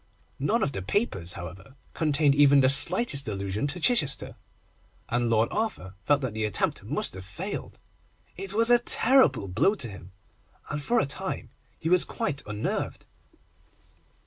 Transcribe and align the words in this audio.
None 0.39 0.63
of 0.63 0.71
the 0.71 0.81
papers, 0.81 1.33
however, 1.33 1.75
contained 1.93 2.33
even 2.33 2.59
the 2.61 2.69
slightest 2.69 3.27
allusion 3.27 3.67
to 3.67 3.79
Chichester, 3.79 4.35
and 5.09 5.29
Lord 5.29 5.47
Arthur 5.51 5.93
felt 6.05 6.21
that 6.21 6.33
the 6.33 6.43
attempt 6.43 6.81
must 6.83 7.13
have 7.13 7.23
failed. 7.23 7.77
It 8.35 8.51
was 8.51 8.71
a 8.71 8.79
terrible 8.79 9.47
blow 9.47 9.75
to 9.75 9.87
him, 9.87 10.11
and 10.71 10.81
for 10.81 10.99
a 10.99 11.05
time 11.05 11.51
he 11.77 11.87
was 11.87 12.03
quite 12.03 12.41
unnerved. 12.47 13.05